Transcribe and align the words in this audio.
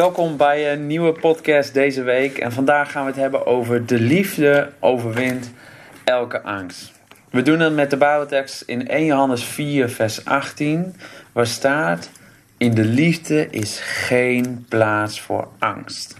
Welkom 0.00 0.36
bij 0.36 0.72
een 0.72 0.86
nieuwe 0.86 1.12
podcast 1.12 1.74
deze 1.74 2.02
week. 2.02 2.38
En 2.38 2.52
vandaag 2.52 2.90
gaan 2.90 3.04
we 3.04 3.10
het 3.10 3.20
hebben 3.20 3.46
over 3.46 3.86
de 3.86 4.00
liefde 4.00 4.72
overwint 4.78 5.50
elke 6.04 6.42
angst. 6.42 6.92
We 7.30 7.42
doen 7.42 7.60
het 7.60 7.74
met 7.74 7.90
de 7.90 7.96
Bijbeltekst 7.96 8.62
in 8.62 8.88
1 8.88 9.04
Johannes 9.04 9.44
4, 9.44 9.88
vers 9.88 10.24
18, 10.24 10.94
waar 11.32 11.46
staat: 11.46 12.10
In 12.56 12.74
de 12.74 12.84
liefde 12.84 13.50
is 13.50 13.80
geen 13.80 14.66
plaats 14.68 15.20
voor 15.20 15.48
angst. 15.58 16.16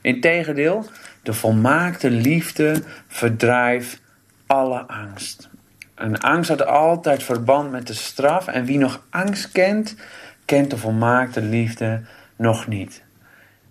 Integendeel, 0.00 0.84
de 1.22 1.32
volmaakte 1.32 2.10
liefde 2.10 2.82
verdrijft 3.08 4.00
alle 4.46 4.80
angst. 4.80 5.48
Een 5.94 6.20
angst 6.20 6.50
had 6.50 6.66
altijd 6.66 7.22
verband 7.22 7.70
met 7.70 7.86
de 7.86 7.94
straf. 7.94 8.46
En 8.46 8.64
wie 8.64 8.78
nog 8.78 9.02
angst 9.10 9.52
kent, 9.52 9.96
kent 10.44 10.70
de 10.70 10.76
volmaakte 10.78 11.40
liefde 11.40 12.00
nog 12.36 12.66
niet. 12.66 13.06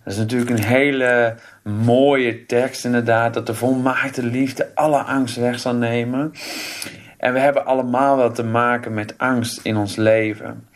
Dat 0.07 0.15
is 0.15 0.21
natuurlijk 0.21 0.49
een 0.49 0.65
hele 0.65 1.35
mooie 1.63 2.45
tekst, 2.45 2.85
inderdaad. 2.85 3.33
Dat 3.33 3.45
de 3.45 3.53
volmaakte 3.53 4.23
liefde 4.23 4.71
alle 4.75 4.97
angst 4.97 5.35
weg 5.35 5.59
zal 5.59 5.75
nemen. 5.75 6.31
En 7.17 7.33
we 7.33 7.39
hebben 7.39 7.65
allemaal 7.65 8.17
wel 8.17 8.31
te 8.31 8.43
maken 8.43 8.93
met 8.93 9.13
angst 9.17 9.59
in 9.63 9.77
ons 9.77 9.95
leven. 9.95 10.67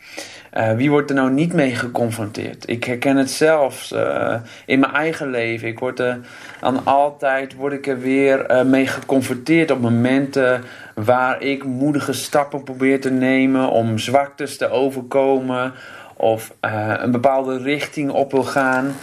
Uh, 0.56 0.72
wie 0.72 0.90
wordt 0.90 1.10
er 1.10 1.16
nou 1.16 1.30
niet 1.30 1.52
mee 1.52 1.74
geconfronteerd? 1.74 2.68
Ik 2.68 2.84
herken 2.84 3.16
het 3.16 3.30
zelfs 3.30 3.92
uh, 3.92 4.34
in 4.66 4.80
mijn 4.80 4.92
eigen 4.92 5.30
leven. 5.30 5.68
Ik 5.68 5.78
word 5.78 5.98
er 5.98 6.18
dan 6.60 6.84
altijd 6.84 7.54
word 7.54 7.72
ik 7.72 7.86
er 7.86 8.00
weer 8.00 8.50
uh, 8.50 8.62
mee 8.62 8.86
geconfronteerd 8.86 9.70
op 9.70 9.80
momenten 9.80 10.62
waar 10.94 11.42
ik 11.42 11.64
moedige 11.64 12.12
stappen 12.12 12.62
probeer 12.62 13.00
te 13.00 13.10
nemen 13.10 13.68
om 13.68 13.98
zwaktes 13.98 14.56
te 14.56 14.70
overkomen 14.70 15.72
of 16.16 16.54
een 17.00 17.10
bepaalde 17.10 17.58
richting 17.58 18.10
op 18.10 18.32
wil 18.32 18.44
gaan. 18.44 18.94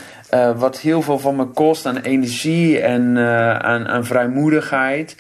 Wat 0.58 0.80
heel 0.80 1.02
veel 1.02 1.20
van 1.20 1.36
me 1.36 1.46
kost 1.46 1.86
aan 1.86 1.98
energie 1.98 2.80
en 2.80 3.18
aan, 3.62 3.88
aan 3.88 4.06
vrijmoedigheid 4.06 5.16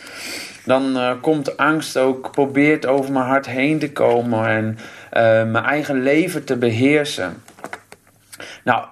dan 0.65 0.97
uh, 0.97 1.11
komt 1.21 1.57
angst 1.57 1.97
ook, 1.97 2.31
probeert 2.31 2.85
over 2.85 3.11
mijn 3.11 3.25
hart 3.25 3.45
heen 3.45 3.79
te 3.79 3.91
komen 3.91 4.47
en 4.47 4.77
mijn 5.51 5.65
eigen 5.65 6.01
leven 6.01 6.43
te 6.43 6.57
beheersen. 6.57 7.43
Nou, 8.63 8.85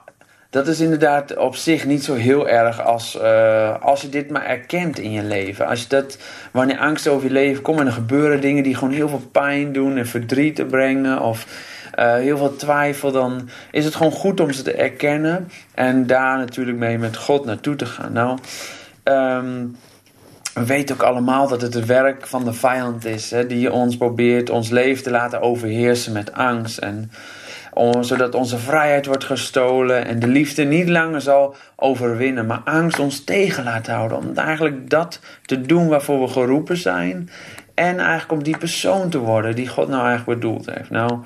dat 0.49 0.67
is 0.67 0.79
inderdaad 0.79 1.37
op 1.37 1.55
zich 1.55 1.85
niet 1.85 2.03
zo 2.03 2.13
heel 2.13 2.47
erg 2.47 2.81
als, 2.81 3.15
uh, 3.21 3.81
als 3.81 4.01
je 4.01 4.09
dit 4.09 4.29
maar 4.29 4.45
erkent 4.45 4.99
in 4.99 5.11
je 5.11 5.23
leven. 5.23 5.67
Als 5.67 5.81
je 5.81 5.87
dat, 5.87 6.17
wanneer 6.51 6.77
angst 6.77 7.07
over 7.07 7.27
je 7.27 7.33
leven 7.33 7.61
komt 7.61 7.79
en 7.79 7.85
er 7.85 7.91
gebeuren 7.91 8.41
dingen 8.41 8.63
die 8.63 8.75
gewoon 8.75 8.93
heel 8.93 9.09
veel 9.09 9.29
pijn 9.31 9.73
doen 9.73 9.97
en 9.97 10.07
verdriet 10.07 10.67
brengen 10.67 11.21
of 11.21 11.45
heel 12.01 12.37
veel 12.37 12.55
twijfel, 12.55 13.11
dan 13.11 13.49
is 13.71 13.85
het 13.85 13.95
gewoon 13.95 14.11
goed 14.11 14.39
om 14.39 14.51
ze 14.51 14.61
te 14.61 14.73
erkennen 14.73 15.51
en 15.73 16.07
daar 16.07 16.37
natuurlijk 16.37 16.77
mee 16.77 16.97
met 16.97 17.17
God 17.17 17.45
naartoe 17.45 17.75
te 17.75 17.85
gaan. 17.85 18.13
Nou, 18.13 18.37
um, 19.03 19.75
we 20.57 20.65
weten 20.65 20.95
ook 20.95 21.01
allemaal 21.01 21.47
dat 21.47 21.61
het 21.61 21.73
het 21.73 21.85
werk 21.85 22.27
van 22.27 22.45
de 22.45 22.53
vijand 22.53 23.05
is, 23.05 23.31
hè, 23.31 23.47
die 23.47 23.71
ons 23.71 23.97
probeert 23.97 24.49
ons 24.49 24.69
leven 24.69 25.03
te 25.03 25.11
laten 25.11 25.41
overheersen 25.41 26.13
met 26.13 26.33
angst. 26.33 26.77
En 26.77 27.11
zodat 27.99 28.35
onze 28.35 28.57
vrijheid 28.57 29.05
wordt 29.05 29.23
gestolen 29.23 30.05
en 30.05 30.19
de 30.19 30.27
liefde 30.27 30.63
niet 30.63 30.89
langer 30.89 31.21
zal 31.21 31.55
overwinnen, 31.75 32.45
maar 32.45 32.61
angst 32.65 32.99
ons 32.99 33.23
tegen 33.23 33.63
laat 33.63 33.87
houden. 33.87 34.17
Om 34.17 34.31
eigenlijk 34.35 34.89
dat 34.89 35.19
te 35.45 35.61
doen 35.61 35.87
waarvoor 35.87 36.21
we 36.21 36.27
geroepen 36.27 36.77
zijn. 36.77 37.29
En 37.73 37.99
eigenlijk 37.99 38.31
om 38.31 38.43
die 38.43 38.57
persoon 38.57 39.09
te 39.09 39.17
worden 39.17 39.55
die 39.55 39.67
God 39.67 39.87
nou 39.87 40.07
eigenlijk 40.07 40.39
bedoeld 40.39 40.65
heeft. 40.65 40.89
Nou, 40.89 41.19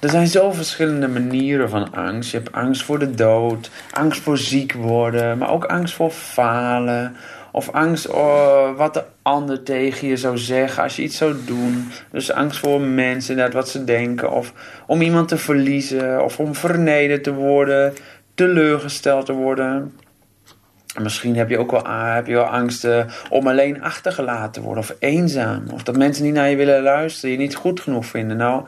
er 0.00 0.10
zijn 0.10 0.26
zo 0.26 0.52
verschillende 0.52 1.08
manieren 1.08 1.70
van 1.70 1.94
angst. 1.94 2.30
Je 2.30 2.36
hebt 2.36 2.52
angst 2.52 2.82
voor 2.82 2.98
de 2.98 3.14
dood, 3.14 3.70
angst 3.90 4.20
voor 4.20 4.38
ziek 4.38 4.72
worden, 4.72 5.38
maar 5.38 5.50
ook 5.50 5.64
angst 5.64 5.94
voor 5.94 6.10
falen 6.10 7.16
of 7.52 7.70
angst 7.70 8.08
oh, 8.08 8.76
wat 8.76 8.94
de 8.94 9.04
ander 9.22 9.62
tegen 9.62 10.08
je 10.08 10.16
zou 10.16 10.38
zeggen 10.38 10.82
als 10.82 10.96
je 10.96 11.02
iets 11.02 11.16
zou 11.16 11.36
doen. 11.44 11.90
Dus 12.10 12.32
angst 12.32 12.58
voor 12.58 12.80
mensen, 12.80 13.30
inderdaad, 13.30 13.54
wat 13.54 13.68
ze 13.68 13.84
denken. 13.84 14.32
Of 14.32 14.52
om 14.86 15.02
iemand 15.02 15.28
te 15.28 15.36
verliezen. 15.36 16.24
Of 16.24 16.38
om 16.38 16.54
vernederd 16.54 17.24
te 17.24 17.32
worden. 17.32 17.94
Teleurgesteld 18.34 19.26
te 19.26 19.32
worden. 19.32 19.98
misschien 21.00 21.36
heb 21.36 21.48
je 21.48 21.58
ook 21.58 21.70
wel, 21.70 21.86
heb 21.86 22.26
je 22.26 22.34
wel 22.34 22.44
angst 22.44 22.88
om 23.30 23.48
alleen 23.48 23.82
achtergelaten 23.82 24.52
te 24.52 24.60
worden. 24.60 24.82
Of 24.82 24.94
eenzaam. 24.98 25.64
Of 25.72 25.82
dat 25.82 25.96
mensen 25.96 26.24
niet 26.24 26.34
naar 26.34 26.50
je 26.50 26.56
willen 26.56 26.82
luisteren. 26.82 27.30
Je 27.30 27.36
niet 27.36 27.54
goed 27.54 27.80
genoeg 27.80 28.06
vinden. 28.06 28.36
Nou... 28.36 28.64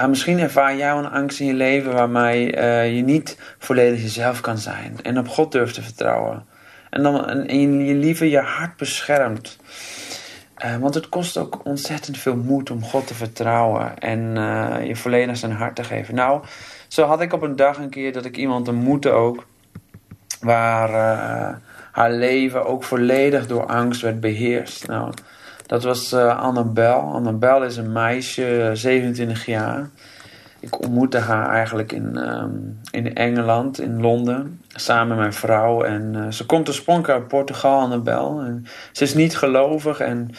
Uh, 0.00 0.06
misschien 0.06 0.38
ervaar 0.38 0.76
jij 0.76 0.90
een 0.90 1.10
angst 1.10 1.40
in 1.40 1.46
je 1.46 1.54
leven 1.54 1.92
waarmee 1.92 2.56
uh, 2.56 2.96
je 2.96 3.02
niet 3.02 3.38
volledig 3.58 4.02
jezelf 4.02 4.40
kan 4.40 4.58
zijn 4.58 4.96
en 5.02 5.18
op 5.18 5.28
God 5.28 5.52
durft 5.52 5.74
te 5.74 5.82
vertrouwen. 5.82 6.46
En 6.90 7.02
dan 7.02 7.26
en 7.26 7.84
je 7.84 7.94
liever 7.94 8.26
je 8.26 8.38
hart 8.38 8.76
beschermt. 8.76 9.58
Uh, 10.64 10.76
want 10.76 10.94
het 10.94 11.08
kost 11.08 11.36
ook 11.36 11.60
ontzettend 11.64 12.18
veel 12.18 12.36
moed 12.36 12.70
om 12.70 12.82
God 12.82 13.06
te 13.06 13.14
vertrouwen 13.14 13.98
en 13.98 14.36
uh, 14.36 14.86
je 14.86 14.96
volledig 14.96 15.36
zijn 15.36 15.52
hart 15.52 15.76
te 15.76 15.84
geven. 15.84 16.14
Nou, 16.14 16.42
zo 16.88 17.04
had 17.04 17.20
ik 17.20 17.32
op 17.32 17.42
een 17.42 17.56
dag 17.56 17.78
een 17.78 17.90
keer 17.90 18.12
dat 18.12 18.24
ik 18.24 18.36
iemand 18.36 18.68
ontmoette 18.68 19.10
ook, 19.10 19.46
waar 20.40 20.88
uh, 20.90 21.56
haar 21.92 22.12
leven 22.12 22.66
ook 22.66 22.84
volledig 22.84 23.46
door 23.46 23.66
angst 23.66 24.00
werd 24.00 24.20
beheerst. 24.20 24.86
Nou, 24.86 25.12
dat 25.66 25.82
was 25.82 26.14
Annabel. 26.14 27.00
Annabel 27.00 27.64
is 27.64 27.76
een 27.76 27.92
meisje, 27.92 28.70
27 28.72 29.46
jaar. 29.46 29.88
Ik 30.60 30.80
ontmoette 30.80 31.18
haar 31.18 31.48
eigenlijk 31.50 31.92
in, 31.92 32.16
um, 32.16 32.80
in 32.90 33.14
Engeland, 33.14 33.80
in 33.80 34.00
Londen, 34.00 34.60
samen 34.68 35.08
met 35.08 35.18
mijn 35.18 35.32
vrouw. 35.32 35.82
En 35.82 36.14
uh, 36.14 36.30
ze 36.30 36.46
komt 36.46 36.68
oorspronkelijk 36.68 37.20
uit 37.20 37.28
Portugal, 37.28 37.80
Annabel. 37.80 38.40
En 38.40 38.66
ze 38.92 39.04
is 39.04 39.14
niet 39.14 39.36
gelovig. 39.36 40.00
En, 40.00 40.30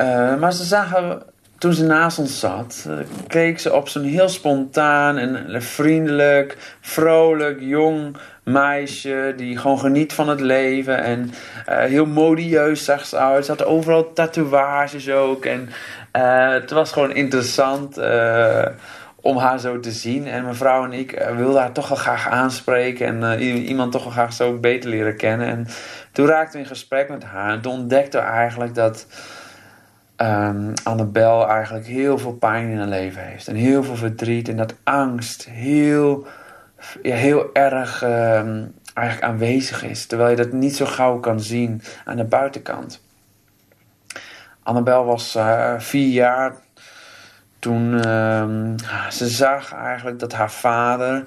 uh, 0.00 0.36
maar 0.36 0.52
ze 0.52 0.64
zagen, 0.64 1.22
toen 1.58 1.72
ze 1.72 1.84
naast 1.84 2.18
ons 2.18 2.40
zat, 2.40 2.84
uh, 2.88 2.94
keek 3.26 3.58
ze 3.58 3.72
op 3.72 3.88
zo'n 3.88 4.02
heel 4.02 4.28
spontaan 4.28 5.16
en 5.16 5.62
vriendelijk, 5.62 6.76
vrolijk, 6.80 7.60
jong 7.60 8.16
meisje 8.42 9.34
die 9.36 9.58
gewoon 9.58 9.78
geniet 9.78 10.12
van 10.12 10.28
het 10.28 10.40
leven. 10.40 11.02
En 11.02 11.30
heel 11.66 12.06
modieus 12.06 12.84
zag 12.84 13.06
ze 13.06 13.16
uit. 13.16 13.44
Ze 13.44 13.50
had 13.50 13.64
overal 13.64 14.12
tatoeages 14.12 15.10
ook. 15.10 15.44
En 15.44 15.68
het 16.52 16.70
was 16.70 16.92
gewoon 16.92 17.12
interessant 17.12 17.98
om 19.26 19.36
haar 19.36 19.58
zo 19.58 19.80
te 19.80 19.90
zien. 19.90 20.26
En 20.26 20.42
mijn 20.42 20.54
vrouw 20.54 20.84
en 20.84 20.92
ik 20.92 21.20
uh, 21.20 21.36
wilden 21.36 21.60
haar 21.60 21.72
toch 21.72 21.88
wel 21.88 21.98
graag 21.98 22.28
aanspreken 22.28 23.06
en 23.06 23.40
uh, 23.40 23.68
iemand 23.68 23.92
toch 23.92 24.02
wel 24.02 24.12
graag 24.12 24.32
zo 24.32 24.58
beter 24.58 24.90
leren 24.90 25.16
kennen. 25.16 25.46
En 25.46 25.66
toen 26.12 26.26
raakten 26.26 26.52
we 26.52 26.58
in 26.58 26.66
gesprek 26.66 27.08
met 27.08 27.24
haar 27.24 27.52
en 27.52 27.60
toen 27.60 27.72
ontdekte 27.72 28.16
we 28.16 28.22
eigenlijk 28.22 28.74
dat 28.74 29.06
um, 30.16 30.72
Annabel 30.84 31.48
eigenlijk 31.48 31.86
heel 31.86 32.18
veel 32.18 32.32
pijn 32.32 32.68
in 32.68 32.78
haar 32.78 32.86
leven 32.86 33.22
heeft. 33.22 33.48
En 33.48 33.54
heel 33.54 33.84
veel 33.84 33.96
verdriet 33.96 34.48
en 34.48 34.56
dat 34.56 34.74
angst 34.84 35.44
heel, 35.50 36.26
heel 37.02 37.50
erg 37.52 38.02
um, 38.02 38.74
eigenlijk 38.94 39.32
aanwezig 39.32 39.84
is. 39.84 40.06
Terwijl 40.06 40.30
je 40.30 40.36
dat 40.36 40.52
niet 40.52 40.76
zo 40.76 40.86
gauw 40.86 41.18
kan 41.18 41.40
zien 41.40 41.82
aan 42.04 42.16
de 42.16 42.24
buitenkant. 42.24 43.04
Annabel 44.62 45.04
was 45.04 45.36
uh, 45.36 45.74
vier 45.78 46.08
jaar 46.08 46.54
toen 47.66 47.92
uh, 47.94 49.08
ze 49.10 49.28
zag 49.28 49.74
eigenlijk 49.74 50.18
dat 50.18 50.32
haar 50.32 50.50
vader 50.50 51.24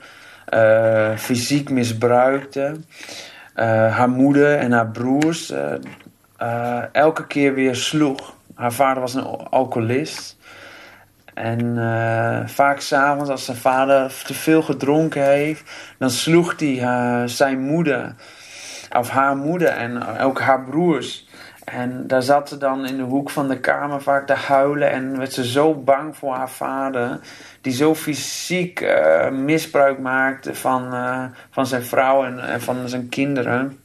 uh, 0.53 1.17
fysiek 1.17 1.69
misbruikte. 1.69 2.75
Uh, 3.55 3.95
haar 3.95 4.09
moeder 4.09 4.57
en 4.57 4.71
haar 4.71 4.87
broers 4.87 5.51
uh, 5.51 6.83
elke 6.91 7.27
keer 7.27 7.53
weer 7.53 7.75
sloeg. 7.75 8.33
Haar 8.55 8.73
vader 8.73 9.01
was 9.01 9.13
een 9.13 9.23
alcoholist. 9.49 10.37
En 11.33 11.75
vaak 12.45 12.79
s'avonds 12.79 13.29
als 13.29 13.45
zijn 13.45 13.57
vader 13.57 14.23
te 14.23 14.33
veel 14.33 14.61
gedronken 14.61 15.23
heeft, 15.23 15.71
dan 15.97 16.09
sloeg 16.09 16.53
hij 16.57 17.27
zijn 17.27 17.59
moeder, 17.59 18.15
of 18.97 19.09
haar 19.09 19.35
moeder 19.35 19.67
en 19.67 20.19
ook 20.19 20.41
haar 20.41 20.63
broers. 20.63 21.27
En 21.71 22.07
daar 22.07 22.21
zat 22.21 22.49
ze 22.49 22.57
dan 22.57 22.85
in 22.85 22.97
de 22.97 23.03
hoek 23.03 23.29
van 23.29 23.47
de 23.47 23.59
kamer 23.59 24.01
vaak 24.01 24.27
te 24.27 24.33
huilen 24.33 24.91
en 24.91 25.17
werd 25.17 25.33
ze 25.33 25.47
zo 25.47 25.73
bang 25.73 26.17
voor 26.17 26.33
haar 26.33 26.49
vader, 26.49 27.19
die 27.61 27.73
zo 27.73 27.95
fysiek 27.95 28.81
uh, 28.81 29.29
misbruik 29.29 29.99
maakte 29.99 30.55
van, 30.55 30.93
uh, 30.93 31.23
van 31.49 31.67
zijn 31.67 31.83
vrouw 31.83 32.23
en, 32.23 32.39
en, 32.39 32.61
van 32.61 32.89
zijn 32.89 33.09
kinderen. 33.09 33.79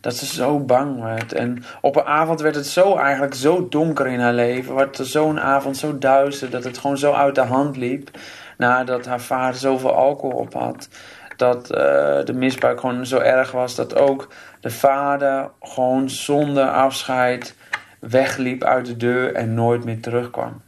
Dat 0.00 0.16
ze 0.16 0.26
zo 0.26 0.58
bang 0.58 1.02
werd. 1.02 1.32
En 1.32 1.64
op 1.80 1.96
een 1.96 2.04
avond 2.04 2.40
werd 2.40 2.54
het 2.54 2.66
zo 2.66 2.96
eigenlijk 2.96 3.34
zo 3.34 3.68
donker 3.68 4.06
in 4.06 4.20
haar 4.20 4.32
leven. 4.32 4.74
Werd 4.74 4.98
zo'n 5.02 5.40
avond 5.40 5.76
zo 5.76 5.98
duister 5.98 6.50
dat 6.50 6.64
het 6.64 6.78
gewoon 6.78 6.98
zo 6.98 7.12
uit 7.12 7.34
de 7.34 7.40
hand 7.40 7.76
liep. 7.76 8.10
Nadat 8.56 9.06
haar 9.06 9.20
vader 9.20 9.60
zoveel 9.60 9.94
alcohol 9.94 10.38
op 10.38 10.54
had 10.54 10.88
dat 11.38 11.70
uh, 11.70 11.78
de 12.24 12.32
misbruik 12.34 12.80
gewoon 12.80 13.06
zo 13.06 13.18
erg 13.18 13.50
was 13.50 13.74
dat 13.74 13.96
ook 13.96 14.28
de 14.60 14.70
vader 14.70 15.50
gewoon 15.60 16.10
zonder 16.10 16.70
afscheid 16.70 17.54
wegliep 18.00 18.64
uit 18.64 18.86
de 18.86 18.96
deur 18.96 19.34
en 19.34 19.54
nooit 19.54 19.84
meer 19.84 20.00
terugkwam. 20.00 20.60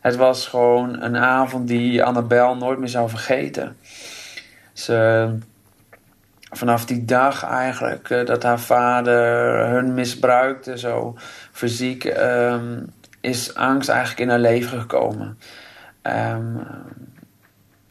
Het 0.00 0.16
was 0.16 0.46
gewoon 0.46 1.02
een 1.02 1.16
avond 1.16 1.68
die 1.68 2.04
Annabel 2.04 2.56
nooit 2.56 2.78
meer 2.78 2.88
zou 2.88 3.08
vergeten. 3.08 3.76
Ze, 4.72 5.28
vanaf 6.50 6.84
die 6.84 7.04
dag 7.04 7.44
eigenlijk 7.44 8.10
uh, 8.10 8.26
dat 8.26 8.42
haar 8.42 8.60
vader 8.60 9.66
hun 9.66 9.94
misbruikte, 9.94 10.78
zo 10.78 11.16
fysiek, 11.52 12.04
um, 12.04 12.92
is 13.20 13.54
angst 13.54 13.88
eigenlijk 13.88 14.20
in 14.20 14.28
haar 14.28 14.38
leven 14.38 14.80
gekomen. 14.80 15.38
Um, 16.02 16.66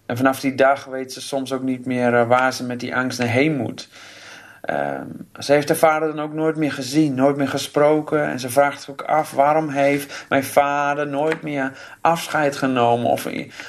en 0.07 0.17
vanaf 0.17 0.39
die 0.39 0.55
dag 0.55 0.85
weet 0.85 1.13
ze 1.13 1.21
soms 1.21 1.53
ook 1.53 1.63
niet 1.63 1.85
meer 1.85 2.13
uh, 2.13 2.27
waar 2.27 2.53
ze 2.53 2.63
met 2.63 2.79
die 2.79 2.95
angst 2.95 3.19
naar 3.19 3.27
heen 3.27 3.55
moet. 3.55 3.89
Um, 4.69 5.27
ze 5.39 5.53
heeft 5.53 5.67
haar 5.67 5.77
vader 5.77 6.07
dan 6.15 6.25
ook 6.25 6.33
nooit 6.33 6.55
meer 6.55 6.71
gezien, 6.71 7.15
nooit 7.15 7.37
meer 7.37 7.47
gesproken. 7.47 8.23
En 8.23 8.39
ze 8.39 8.49
vraagt 8.49 8.81
zich 8.81 8.89
ook 8.89 9.01
af 9.01 9.31
waarom 9.31 9.69
heeft 9.69 10.25
mijn 10.29 10.43
vader 10.43 11.07
nooit 11.07 11.41
meer 11.41 11.71
afscheid 12.01 12.55
genomen 12.55 13.09
of, 13.09 13.27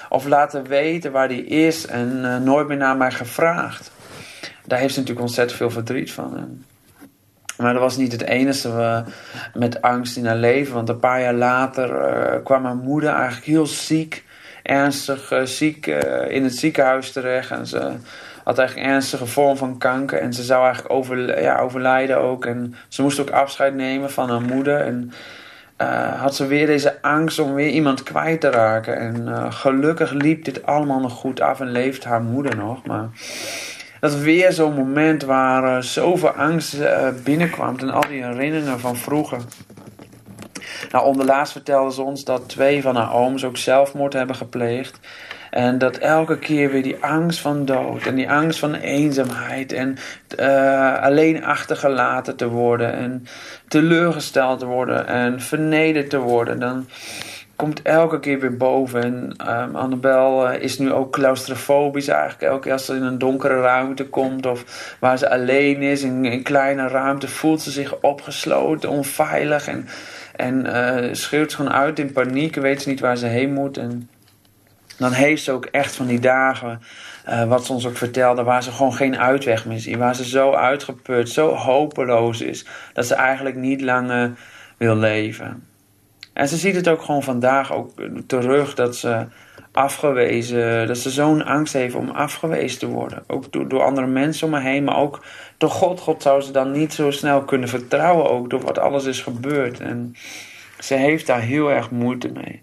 of 0.08 0.26
laten 0.26 0.66
weten 0.66 1.12
waar 1.12 1.28
hij 1.28 1.38
is 1.38 1.86
en 1.86 2.18
uh, 2.22 2.36
nooit 2.36 2.68
meer 2.68 2.76
naar 2.76 2.96
mij 2.96 3.10
gevraagd. 3.10 3.90
Daar 4.66 4.78
heeft 4.78 4.94
ze 4.94 5.00
natuurlijk 5.00 5.26
ontzettend 5.26 5.58
veel 5.58 5.70
verdriet 5.70 6.12
van. 6.12 6.62
Maar 7.56 7.72
dat 7.72 7.82
was 7.82 7.96
niet 7.96 8.12
het 8.12 8.22
enige 8.22 8.68
uh, 8.68 9.00
met 9.54 9.82
angst 9.82 10.16
in 10.16 10.26
haar 10.26 10.36
leven. 10.36 10.74
Want 10.74 10.88
een 10.88 11.00
paar 11.00 11.20
jaar 11.20 11.34
later 11.34 12.40
kwam 12.44 12.64
haar 12.64 12.76
moeder 12.76 13.10
eigenlijk 13.10 13.46
heel 13.46 13.66
ziek, 13.66 14.24
ernstig 14.68 15.32
uh, 15.32 15.42
ziek 15.42 15.86
in 16.28 16.44
het 16.44 16.56
ziekenhuis 16.56 17.12
terecht. 17.12 17.50
En 17.50 17.66
ze 17.66 17.92
had 18.44 18.58
eigenlijk 18.58 18.88
ernstige 18.88 19.26
vorm 19.26 19.56
van 19.56 19.78
kanker. 19.78 20.18
En 20.18 20.32
ze 20.32 20.42
zou 20.42 20.64
eigenlijk 20.64 20.94
over, 20.94 21.42
ja, 21.42 21.58
overlijden 21.58 22.18
ook. 22.18 22.46
En 22.46 22.74
ze 22.88 23.02
moest 23.02 23.20
ook 23.20 23.30
afscheid 23.30 23.74
nemen 23.74 24.10
van 24.10 24.30
haar 24.30 24.40
moeder. 24.40 24.80
En 24.80 25.12
had 26.16 26.36
ze 26.36 26.46
weer 26.46 26.66
deze 26.66 27.02
angst 27.02 27.38
om 27.38 27.54
weer 27.54 27.70
iemand 27.70 28.02
kwijt 28.02 28.40
te 28.40 28.50
raken. 28.50 28.96
En 28.96 29.52
gelukkig 29.52 30.10
liep 30.10 30.44
dit 30.44 30.66
allemaal 30.66 31.00
nog 31.00 31.12
goed 31.12 31.40
af 31.40 31.60
en 31.60 31.70
leeft 31.70 32.04
haar 32.04 32.22
moeder 32.22 32.56
nog. 32.56 32.86
Maar 32.86 33.08
dat 34.00 34.14
weer 34.14 34.52
zo'n 34.52 34.74
moment 34.74 35.22
waar 35.22 35.84
zoveel 35.84 36.30
angst 36.30 36.76
binnenkwam. 37.24 37.78
En 37.78 37.90
al 37.90 38.08
die 38.08 38.24
herinneringen 38.24 38.80
van 38.80 38.96
vroeger. 38.96 39.38
Nou, 40.90 41.06
onderlaatst 41.06 41.52
vertelde 41.52 41.92
ze 41.92 42.02
ons 42.02 42.24
dat 42.24 42.48
twee 42.48 42.82
van 42.82 42.96
haar 42.96 43.14
ooms 43.14 43.44
ook 43.44 43.56
zelfmoord 43.56 44.12
hebben 44.12 44.36
gepleegd. 44.36 44.98
En 45.50 45.78
dat 45.78 45.96
elke 45.96 46.38
keer 46.38 46.70
weer 46.70 46.82
die 46.82 46.96
angst 47.00 47.40
van 47.40 47.64
dood 47.64 48.06
en 48.06 48.14
die 48.14 48.30
angst 48.30 48.58
van 48.58 48.74
eenzaamheid 48.74 49.72
en 49.72 49.96
uh, 50.38 51.02
alleen 51.02 51.44
achtergelaten 51.44 52.36
te 52.36 52.48
worden 52.48 52.92
en 52.92 53.26
teleurgesteld 53.68 54.58
te 54.58 54.66
worden 54.66 55.06
en 55.06 55.40
vernederd 55.40 56.10
te 56.10 56.18
worden. 56.18 56.60
Dan, 56.60 56.86
komt 57.58 57.82
elke 57.82 58.20
keer 58.20 58.40
weer 58.40 58.56
boven. 58.56 59.02
En 59.02 59.34
um, 59.60 59.76
Annabel 59.76 60.52
uh, 60.52 60.62
is 60.62 60.78
nu 60.78 60.92
ook 60.92 61.12
claustrofobisch 61.12 62.08
eigenlijk. 62.08 62.42
Elke 62.42 62.60
keer 62.60 62.72
als 62.72 62.84
ze 62.84 62.94
in 62.94 63.02
een 63.02 63.18
donkere 63.18 63.60
ruimte 63.60 64.06
komt 64.06 64.46
of 64.46 64.94
waar 65.00 65.18
ze 65.18 65.30
alleen 65.30 65.82
is, 65.82 66.02
in 66.02 66.24
een 66.24 66.42
kleine 66.42 66.88
ruimte, 66.88 67.28
voelt 67.28 67.62
ze 67.62 67.70
zich 67.70 68.00
opgesloten, 68.00 68.88
onveilig 68.88 69.68
en, 69.68 69.88
en 70.38 70.66
uh, 70.66 71.14
schreeuwt 71.14 71.54
gewoon 71.54 71.72
uit 71.72 71.98
in 71.98 72.12
paniek, 72.12 72.54
weet 72.54 72.82
ze 72.82 72.88
niet 72.88 73.00
waar 73.00 73.16
ze 73.16 73.26
heen 73.26 73.52
moet. 73.52 73.76
En 73.76 74.10
dan 74.98 75.12
heeft 75.12 75.42
ze 75.42 75.52
ook 75.52 75.64
echt 75.64 75.96
van 75.96 76.06
die 76.06 76.20
dagen, 76.20 76.80
uh, 77.28 77.44
wat 77.44 77.66
ze 77.66 77.72
ons 77.72 77.86
ook 77.86 77.96
vertelde, 77.96 78.42
waar 78.42 78.62
ze 78.62 78.72
gewoon 78.72 78.92
geen 78.92 79.18
uitweg 79.18 79.66
meer 79.66 79.78
ziet. 79.78 79.96
Waar 79.96 80.14
ze 80.14 80.24
zo 80.24 80.52
uitgeput, 80.52 81.28
zo 81.28 81.54
hopeloos 81.54 82.40
is, 82.40 82.66
dat 82.92 83.06
ze 83.06 83.14
eigenlijk 83.14 83.56
niet 83.56 83.80
langer 83.80 84.32
wil 84.76 84.96
leven. 84.96 85.66
En 86.32 86.48
ze 86.48 86.56
ziet 86.56 86.74
het 86.74 86.88
ook 86.88 87.02
gewoon 87.02 87.22
vandaag 87.22 87.72
ook 87.72 87.90
terug 88.26 88.74
dat 88.74 88.96
ze 88.96 89.26
afgewezen, 89.72 90.86
dat 90.86 90.98
ze 90.98 91.10
zo'n 91.10 91.44
angst 91.44 91.72
heeft 91.72 91.94
om 91.94 92.10
afgewezen 92.10 92.78
te 92.78 92.86
worden. 92.86 93.24
Ook 93.26 93.52
door, 93.52 93.68
door 93.68 93.82
andere 93.82 94.06
mensen 94.06 94.46
om 94.46 94.52
me 94.52 94.60
heen, 94.60 94.84
maar 94.84 94.96
ook 94.96 95.24
door 95.58 95.70
God. 95.70 96.00
God 96.00 96.22
zou 96.22 96.40
ze 96.40 96.52
dan 96.52 96.72
niet 96.72 96.92
zo 96.92 97.10
snel 97.10 97.42
kunnen 97.42 97.68
vertrouwen, 97.68 98.30
ook 98.30 98.50
door 98.50 98.60
wat 98.60 98.78
alles 98.78 99.04
is 99.04 99.20
gebeurd. 99.20 99.80
En 99.80 100.14
ze 100.78 100.94
heeft 100.94 101.26
daar 101.26 101.40
heel 101.40 101.70
erg 101.70 101.90
moeite 101.90 102.28
mee. 102.28 102.62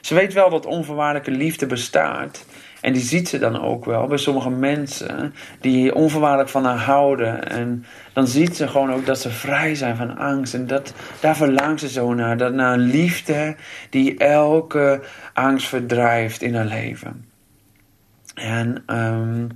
Ze 0.00 0.14
weet 0.14 0.32
wel 0.32 0.50
dat 0.50 0.66
onvoorwaardelijke 0.66 1.30
liefde 1.30 1.66
bestaat. 1.66 2.44
En 2.82 2.92
die 2.92 3.02
ziet 3.02 3.28
ze 3.28 3.38
dan 3.38 3.60
ook 3.60 3.84
wel 3.84 4.06
bij 4.06 4.18
sommige 4.18 4.50
mensen 4.50 5.34
die 5.60 5.94
onvoorwaardelijk 5.94 6.48
van 6.48 6.64
haar 6.64 6.78
houden. 6.78 7.48
En 7.48 7.84
dan 8.12 8.26
ziet 8.26 8.56
ze 8.56 8.68
gewoon 8.68 8.92
ook 8.92 9.06
dat 9.06 9.20
ze 9.20 9.30
vrij 9.30 9.74
zijn 9.74 9.96
van 9.96 10.18
angst. 10.18 10.54
En 10.54 10.66
dat, 10.66 10.92
daar 11.20 11.36
verlangt 11.36 11.80
ze 11.80 11.88
zo 11.88 12.14
naar. 12.14 12.36
Dat 12.36 12.52
naar 12.52 12.72
een 12.72 12.90
liefde 12.90 13.56
die 13.90 14.18
elke 14.18 15.00
angst 15.32 15.68
verdrijft 15.68 16.42
in 16.42 16.54
haar 16.54 16.64
leven. 16.64 17.24
En 18.34 18.82
um, 18.86 19.48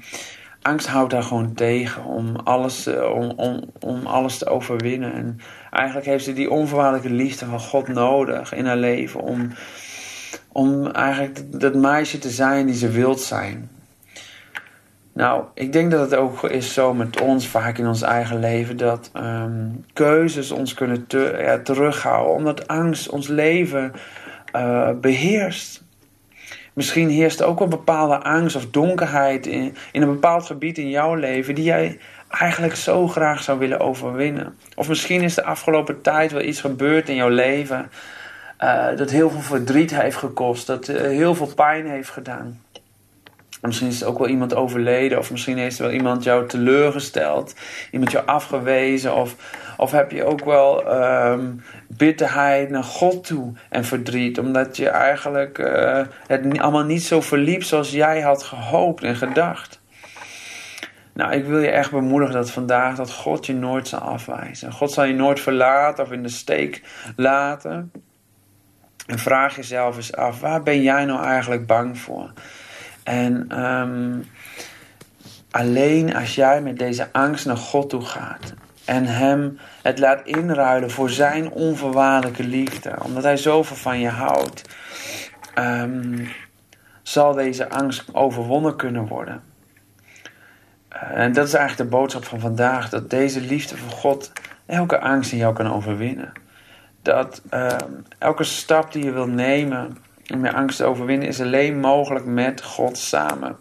angst 0.62 0.86
houdt 0.86 1.12
haar 1.12 1.22
gewoon 1.22 1.54
tegen 1.54 2.04
om 2.04 2.36
alles, 2.36 2.86
om, 2.86 3.30
om, 3.36 3.64
om 3.80 4.06
alles 4.06 4.38
te 4.38 4.46
overwinnen. 4.46 5.12
En 5.12 5.40
eigenlijk 5.70 6.06
heeft 6.06 6.24
ze 6.24 6.32
die 6.32 6.50
onvoorwaardelijke 6.50 7.16
liefde 7.16 7.46
van 7.46 7.60
God 7.60 7.88
nodig 7.88 8.54
in 8.54 8.66
haar 8.66 8.76
leven 8.76 9.20
om 9.20 9.50
om 10.56 10.86
eigenlijk 10.86 11.60
dat 11.60 11.74
meisje 11.74 12.18
te 12.18 12.30
zijn 12.30 12.66
die 12.66 12.74
ze 12.74 12.88
wilt 12.88 13.20
zijn. 13.20 13.70
Nou, 15.12 15.44
ik 15.54 15.72
denk 15.72 15.90
dat 15.90 16.00
het 16.10 16.14
ook 16.14 16.44
is 16.44 16.72
zo 16.72 16.94
met 16.94 17.20
ons 17.20 17.48
vaak 17.48 17.78
in 17.78 17.86
ons 17.86 18.02
eigen 18.02 18.40
leven 18.40 18.76
dat 18.76 19.10
um, 19.16 19.84
keuzes 19.92 20.50
ons 20.50 20.74
kunnen 20.74 21.06
terughouden, 21.62 22.34
omdat 22.34 22.68
angst 22.68 23.08
ons 23.08 23.28
leven 23.28 23.92
uh, 24.56 24.90
beheerst. 25.00 25.82
Misschien 26.72 27.08
heerst 27.08 27.42
ook 27.42 27.60
een 27.60 27.68
bepaalde 27.68 28.18
angst 28.22 28.56
of 28.56 28.70
donkerheid 28.70 29.46
in, 29.46 29.76
in 29.92 30.02
een 30.02 30.12
bepaald 30.12 30.46
gebied 30.46 30.78
in 30.78 30.88
jouw 30.88 31.14
leven 31.14 31.54
die 31.54 31.64
jij 31.64 31.98
eigenlijk 32.28 32.76
zo 32.76 33.08
graag 33.08 33.42
zou 33.42 33.58
willen 33.58 33.80
overwinnen. 33.80 34.56
Of 34.74 34.88
misschien 34.88 35.22
is 35.22 35.34
de 35.34 35.44
afgelopen 35.44 36.00
tijd 36.00 36.32
wel 36.32 36.42
iets 36.42 36.60
gebeurd 36.60 37.08
in 37.08 37.14
jouw 37.14 37.28
leven 37.28 37.90
uh, 38.60 38.96
dat 38.96 39.10
heel 39.10 39.30
veel 39.30 39.40
verdriet 39.40 40.00
heeft 40.00 40.16
gekost, 40.16 40.66
dat 40.66 40.88
uh, 40.88 41.00
heel 41.00 41.34
veel 41.34 41.54
pijn 41.54 41.86
heeft 41.86 42.10
gedaan. 42.10 42.60
Misschien 43.60 43.88
is 43.88 44.02
er 44.02 44.08
ook 44.08 44.18
wel 44.18 44.28
iemand 44.28 44.54
overleden, 44.54 45.18
of 45.18 45.30
misschien 45.30 45.58
heeft 45.58 45.78
er 45.78 45.84
wel 45.84 45.94
iemand 45.94 46.24
jou 46.24 46.48
teleurgesteld, 46.48 47.54
iemand 47.90 48.10
jou 48.10 48.26
afgewezen, 48.26 49.14
of, 49.14 49.36
of 49.76 49.90
heb 49.90 50.10
je 50.10 50.24
ook 50.24 50.44
wel 50.44 50.94
um, 50.94 51.62
bitterheid 51.88 52.70
naar 52.70 52.84
God 52.84 53.26
toe 53.26 53.52
en 53.68 53.84
verdriet, 53.84 54.38
omdat 54.38 54.76
je 54.76 54.88
eigenlijk 54.88 55.58
uh, 55.58 56.00
het 56.26 56.58
allemaal 56.58 56.84
niet 56.84 57.02
zo 57.02 57.20
verliep 57.20 57.62
zoals 57.62 57.90
jij 57.90 58.20
had 58.20 58.42
gehoopt 58.42 59.02
en 59.02 59.16
gedacht. 59.16 59.80
Nou, 61.12 61.32
ik 61.32 61.44
wil 61.44 61.58
je 61.58 61.70
echt 61.70 61.90
bemoedigen 61.90 62.34
dat 62.34 62.50
vandaag 62.50 62.96
dat 62.96 63.12
God 63.12 63.46
je 63.46 63.54
nooit 63.54 63.88
zal 63.88 63.98
afwijzen. 63.98 64.72
God 64.72 64.92
zal 64.92 65.04
je 65.04 65.14
nooit 65.14 65.40
verlaten 65.40 66.04
of 66.04 66.12
in 66.12 66.22
de 66.22 66.28
steek 66.28 66.82
laten. 67.16 67.92
En 69.06 69.18
vraag 69.18 69.56
jezelf 69.56 69.96
eens 69.96 70.14
af, 70.14 70.40
waar 70.40 70.62
ben 70.62 70.82
jij 70.82 71.04
nou 71.04 71.24
eigenlijk 71.24 71.66
bang 71.66 71.98
voor? 71.98 72.32
En 73.02 73.64
um, 73.64 74.26
alleen 75.50 76.16
als 76.16 76.34
jij 76.34 76.60
met 76.62 76.78
deze 76.78 77.08
angst 77.12 77.46
naar 77.46 77.56
God 77.56 77.90
toe 77.90 78.04
gaat 78.04 78.54
en 78.84 79.04
Hem 79.04 79.58
het 79.82 79.98
laat 79.98 80.26
inruilen 80.26 80.90
voor 80.90 81.10
Zijn 81.10 81.50
onvoorwaardelijke 81.50 82.44
liefde, 82.44 82.94
omdat 83.02 83.22
Hij 83.22 83.36
zoveel 83.36 83.76
van 83.76 84.00
je 84.00 84.08
houdt, 84.08 84.62
um, 85.58 86.28
zal 87.02 87.32
deze 87.32 87.68
angst 87.68 88.14
overwonnen 88.14 88.76
kunnen 88.76 89.06
worden. 89.06 89.42
Uh, 90.92 91.02
en 91.02 91.32
dat 91.32 91.46
is 91.46 91.54
eigenlijk 91.54 91.90
de 91.90 91.96
boodschap 91.96 92.24
van 92.24 92.40
vandaag, 92.40 92.88
dat 92.88 93.10
deze 93.10 93.40
liefde 93.40 93.76
voor 93.76 93.90
God 93.90 94.32
elke 94.66 95.00
angst 95.00 95.32
in 95.32 95.38
jou 95.38 95.54
kan 95.54 95.72
overwinnen 95.72 96.32
dat 97.06 97.42
uh, 97.50 97.76
elke 98.18 98.44
stap 98.44 98.92
die 98.92 99.04
je 99.04 99.12
wilt 99.12 99.32
nemen 99.32 99.98
om 100.34 100.44
je 100.44 100.52
angst 100.52 100.76
te 100.76 100.84
overwinnen, 100.84 101.28
is 101.28 101.40
alleen 101.40 101.80
mogelijk 101.80 102.24
met 102.24 102.62
God 102.62 102.98
samen. 102.98 103.56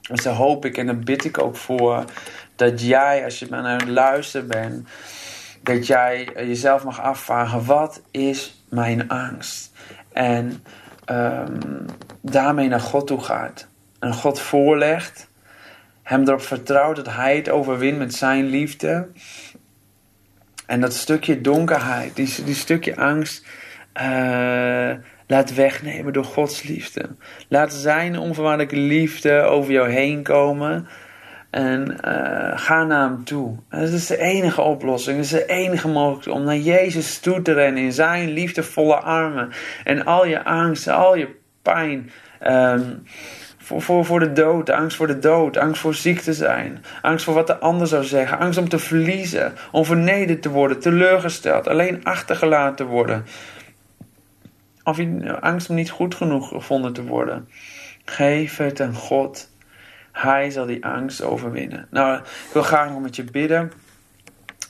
Dus 0.00 0.22
daar 0.22 0.34
hoop 0.34 0.64
ik 0.64 0.78
en 0.78 0.86
dan 0.86 1.04
bid 1.04 1.24
ik 1.24 1.38
ook 1.38 1.56
voor 1.56 2.04
dat 2.56 2.80
jij, 2.80 3.24
als 3.24 3.38
je 3.38 3.46
aan 3.50 3.64
het 3.64 3.88
luisteren 3.88 4.48
bent, 4.48 4.88
dat 5.62 5.86
jij 5.86 6.28
jezelf 6.34 6.84
mag 6.84 7.00
afvragen: 7.00 7.64
wat 7.64 8.02
is 8.10 8.62
mijn 8.68 9.08
angst? 9.08 9.72
En 10.12 10.64
um, 11.10 11.84
daarmee 12.20 12.68
naar 12.68 12.80
God 12.80 13.06
toe 13.06 13.20
gaat. 13.20 13.68
En 13.98 14.14
God 14.14 14.40
voorlegt, 14.40 15.28
hem 16.02 16.22
erop 16.22 16.42
vertrouwt 16.42 16.96
dat 16.96 17.10
hij 17.10 17.36
het 17.36 17.48
overwint 17.48 17.98
met 17.98 18.14
zijn 18.14 18.44
liefde. 18.44 19.08
En 20.66 20.80
dat 20.80 20.94
stukje 20.94 21.40
donkerheid, 21.40 22.16
die, 22.16 22.44
die 22.44 22.54
stukje 22.54 22.96
angst, 22.96 23.46
uh, 24.02 24.90
laat 25.26 25.54
wegnemen 25.54 26.12
door 26.12 26.24
Gods 26.24 26.62
liefde. 26.62 27.08
Laat 27.48 27.72
zijn 27.72 28.18
onvoorwaardelijke 28.18 28.76
liefde 28.76 29.40
over 29.40 29.72
jou 29.72 29.90
heen 29.90 30.22
komen. 30.22 30.88
En 31.50 31.90
uh, 31.90 32.58
ga 32.58 32.84
naar 32.84 33.08
hem 33.08 33.24
toe. 33.24 33.56
dat 33.70 33.88
is 33.88 34.06
de 34.06 34.18
enige 34.18 34.62
oplossing. 34.62 35.16
Dat 35.16 35.24
is 35.24 35.30
de 35.30 35.46
enige 35.46 35.88
mogelijkheid 35.88 36.36
om 36.36 36.44
naar 36.44 36.56
Jezus 36.56 37.18
toe 37.18 37.42
te 37.42 37.52
rennen 37.52 37.82
in 37.82 37.92
zijn 37.92 38.28
liefdevolle 38.28 38.96
armen. 38.96 39.52
En 39.84 40.04
al 40.04 40.26
je 40.26 40.44
angst, 40.44 40.88
al 40.88 41.16
je 41.16 41.28
pijn 41.62 42.10
um, 42.46 43.02
voor, 43.66 43.82
voor, 43.82 44.04
voor 44.04 44.20
de 44.20 44.32
dood, 44.32 44.70
angst 44.70 44.96
voor 44.96 45.06
de 45.06 45.18
dood, 45.18 45.56
angst 45.56 45.80
voor 45.80 45.94
ziek 45.94 46.20
te 46.20 46.32
zijn, 46.32 46.84
angst 47.02 47.24
voor 47.24 47.34
wat 47.34 47.46
de 47.46 47.58
ander 47.58 47.86
zou 47.86 48.04
zeggen, 48.04 48.38
angst 48.38 48.58
om 48.58 48.68
te 48.68 48.78
verliezen, 48.78 49.52
om 49.72 49.84
vernederd 49.84 50.42
te 50.42 50.50
worden, 50.50 50.80
teleurgesteld, 50.80 51.68
alleen 51.68 52.04
achtergelaten 52.04 52.76
te 52.76 52.84
worden. 52.84 53.24
Of 54.82 54.96
je 54.96 55.38
angst 55.40 55.68
om 55.68 55.74
niet 55.74 55.90
goed 55.90 56.14
genoeg 56.14 56.48
gevonden 56.48 56.92
te 56.92 57.04
worden. 57.04 57.48
Geef 58.04 58.56
het 58.56 58.80
aan 58.80 58.94
God. 58.94 59.50
Hij 60.12 60.50
zal 60.50 60.66
die 60.66 60.84
angst 60.84 61.22
overwinnen. 61.22 61.86
Nou, 61.90 62.16
ik 62.18 62.52
wil 62.52 62.62
graag 62.62 62.90
nog 62.90 63.00
met 63.00 63.16
je 63.16 63.24
bidden. 63.24 63.72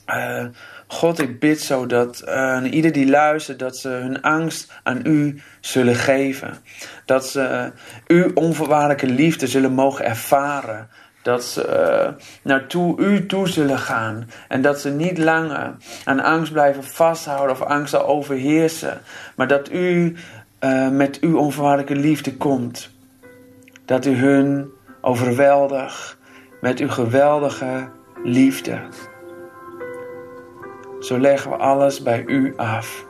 Uh, 0.07 0.45
God, 0.87 1.19
ik 1.19 1.39
bid 1.39 1.61
zo 1.61 1.85
dat 1.85 2.23
uh, 2.27 2.63
ieder 2.69 2.91
die 2.91 3.09
luistert, 3.09 3.59
dat 3.59 3.77
ze 3.77 3.89
hun 3.89 4.21
angst 4.21 4.71
aan 4.83 4.99
u 5.03 5.41
zullen 5.59 5.95
geven. 5.95 6.57
Dat 7.05 7.27
ze 7.27 7.71
uh, 8.07 8.17
uw 8.17 8.31
onvoorwaardelijke 8.33 9.07
liefde 9.07 9.47
zullen 9.47 9.73
mogen 9.73 10.05
ervaren. 10.05 10.87
Dat 11.21 11.43
ze 11.43 11.67
uh, 11.67 12.23
naartoe 12.41 12.99
u 12.99 13.25
toe 13.25 13.47
zullen 13.47 13.79
gaan. 13.79 14.29
En 14.47 14.61
dat 14.61 14.79
ze 14.79 14.89
niet 14.89 15.17
langer 15.17 15.75
aan 16.03 16.19
angst 16.19 16.51
blijven 16.51 16.83
vasthouden 16.83 17.55
of 17.55 17.61
angst 17.61 17.91
zal 17.91 18.05
overheersen. 18.05 19.01
Maar 19.35 19.47
dat 19.47 19.71
u 19.71 20.15
met 20.91 21.19
uw 21.19 21.37
onvoorwaardelijke 21.37 21.95
liefde 21.95 22.35
komt. 22.35 22.89
Dat 23.85 24.05
u 24.05 24.15
hun 24.15 24.69
overweldigt 25.01 26.17
met 26.61 26.79
uw 26.79 26.89
geweldige 26.89 27.89
liefde. 28.23 28.79
Zo 31.07 31.19
leggen 31.19 31.51
we 31.51 31.57
alles 31.57 32.03
bij 32.03 32.23
u 32.25 32.53
af. 32.55 33.05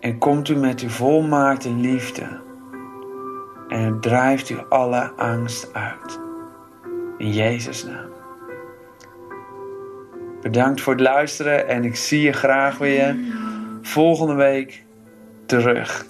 En 0.00 0.18
komt 0.18 0.48
u 0.48 0.56
met 0.56 0.80
uw 0.80 0.88
volmaakte 0.88 1.70
liefde. 1.70 2.40
En 3.68 4.00
drijft 4.00 4.50
u 4.50 4.58
alle 4.68 5.12
angst 5.16 5.74
uit. 5.74 6.20
In 7.18 7.32
Jezus' 7.32 7.84
naam. 7.84 8.10
Bedankt 10.40 10.80
voor 10.80 10.92
het 10.92 11.02
luisteren 11.02 11.68
en 11.68 11.84
ik 11.84 11.96
zie 11.96 12.22
je 12.22 12.32
graag 12.32 12.78
weer 12.78 13.16
volgende 13.82 14.34
week 14.34 14.84
terug. 15.46 16.06